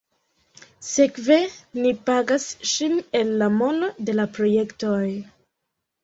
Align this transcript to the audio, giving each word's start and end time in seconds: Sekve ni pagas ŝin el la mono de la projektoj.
Sekve 0.85 1.35
ni 1.81 1.91
pagas 2.07 2.45
ŝin 2.69 2.95
el 3.19 3.29
la 3.41 3.49
mono 3.57 3.91
de 4.09 4.15
la 4.21 4.25
projektoj. 4.39 5.03